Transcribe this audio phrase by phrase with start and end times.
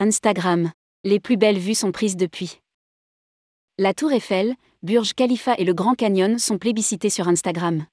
[0.00, 0.70] Instagram.
[1.02, 2.60] Les plus belles vues sont prises depuis.
[3.78, 4.54] La Tour Eiffel,
[4.84, 7.84] Burj Khalifa et le Grand Canyon sont plébiscités sur Instagram.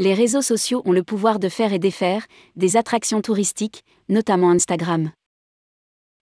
[0.00, 2.26] Les réseaux sociaux ont le pouvoir de faire et défaire
[2.56, 5.12] des attractions touristiques, notamment Instagram.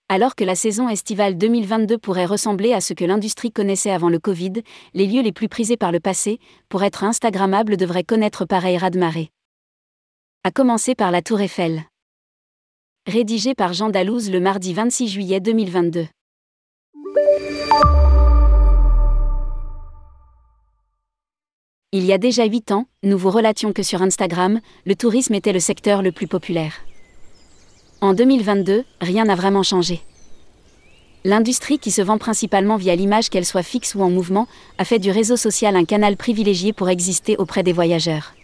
[0.07, 4.19] Alors que la saison estivale 2022 pourrait ressembler à ce que l'industrie connaissait avant le
[4.19, 4.53] Covid,
[4.93, 6.37] les lieux les plus prisés par le passé,
[6.69, 9.31] pour être Instagrammables, devraient connaître pareil raz-de-marée.
[10.43, 11.85] À commencer par la Tour Eiffel.
[13.07, 16.05] Rédigé par Jean Dalouse le mardi 26 juillet 2022.
[21.93, 25.51] Il y a déjà 8 ans, nous vous relations que sur Instagram, le tourisme était
[25.51, 26.75] le secteur le plus populaire.
[28.01, 30.01] En 2022, rien n'a vraiment changé.
[31.23, 34.99] L'industrie qui se vend principalement via l'image qu'elle soit fixe ou en mouvement, a fait
[34.99, 38.35] du réseau social un canal privilégié pour exister auprès des voyageurs.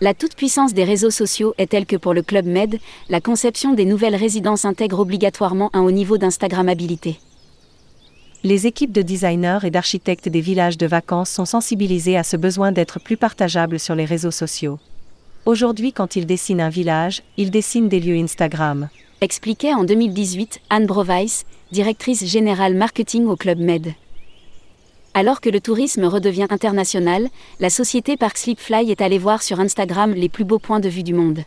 [0.00, 3.84] La toute-puissance des réseaux sociaux est telle que pour le Club Med, la conception des
[3.84, 7.20] nouvelles résidences intègre obligatoirement un haut niveau d'Instagrammabilité.
[8.42, 12.72] Les équipes de designers et d'architectes des villages de vacances sont sensibilisées à ce besoin
[12.72, 14.78] d'être plus partageables sur les réseaux sociaux.
[15.46, 18.88] Aujourd'hui, quand ils dessinent un village, ils dessinent des lieux Instagram.
[19.20, 23.94] Expliquait en 2018 Anne Brovice, directrice générale marketing au Club Med.
[25.16, 27.28] Alors que le tourisme redevient international,
[27.60, 31.04] la société Park Sleepfly est allée voir sur Instagram les plus beaux points de vue
[31.04, 31.44] du monde.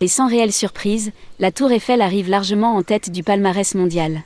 [0.00, 1.10] Et sans réelle surprise,
[1.40, 4.22] la Tour Eiffel arrive largement en tête du palmarès mondial.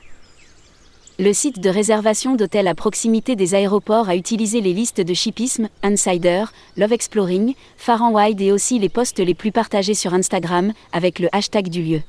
[1.17, 5.67] Le site de réservation d'hôtels à proximité des aéroports a utilisé les listes de chipisme,
[5.81, 6.45] Insider,
[6.77, 11.17] Love Exploring, Far and Wide et aussi les posts les plus partagés sur Instagram, avec
[11.17, 12.01] le hashtag du lieu.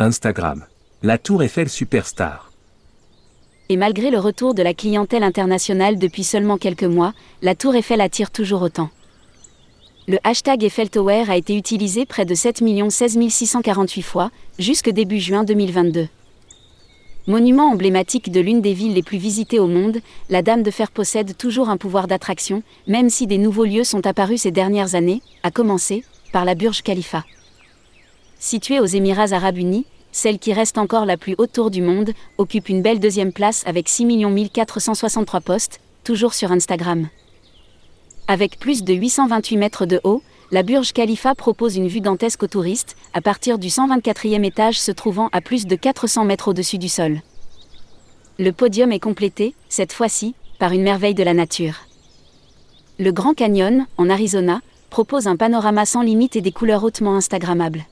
[0.00, 0.66] Instagram.
[1.02, 2.45] La Tour Eiffel Superstar.
[3.68, 8.00] Et malgré le retour de la clientèle internationale depuis seulement quelques mois, la Tour Eiffel
[8.00, 8.90] attire toujours autant.
[10.06, 15.18] Le hashtag Eiffel Tower a été utilisé près de 7 16 648 fois, jusque début
[15.18, 16.06] juin 2022.
[17.26, 19.98] Monument emblématique de l'une des villes les plus visitées au monde,
[20.30, 24.06] la Dame de Fer possède toujours un pouvoir d'attraction, même si des nouveaux lieux sont
[24.06, 27.24] apparus ces dernières années, à commencer par la Burj Khalifa.
[28.38, 32.12] Située aux Émirats arabes unis, celle qui reste encore la plus haute tour du monde,
[32.38, 37.08] occupe une belle deuxième place avec 6 463 postes, toujours sur Instagram.
[38.26, 40.22] Avec plus de 828 mètres de haut,
[40.52, 44.90] la Burj Khalifa propose une vue dantesque aux touristes, à partir du 124e étage se
[44.90, 47.20] trouvant à plus de 400 mètres au-dessus du sol.
[48.38, 51.74] Le podium est complété, cette fois-ci, par une merveille de la nature.
[52.98, 57.84] Le Grand Canyon, en Arizona, propose un panorama sans limite et des couleurs hautement Instagrammables.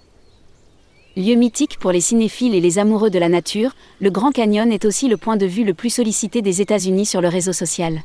[1.16, 4.84] Lieu mythique pour les cinéphiles et les amoureux de la nature, le Grand Canyon est
[4.84, 8.02] aussi le point de vue le plus sollicité des États-Unis sur le réseau social.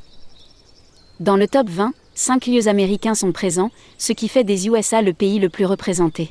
[1.19, 5.13] Dans le top 20, 5 lieux américains sont présents, ce qui fait des USA le
[5.13, 6.29] pays le plus représenté.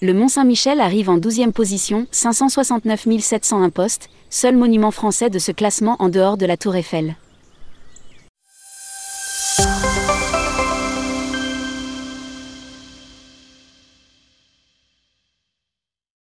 [0.00, 5.50] Le Mont Saint-Michel arrive en 12e position, 569 701 postes, seul monument français de ce
[5.50, 7.16] classement en dehors de la Tour Eiffel.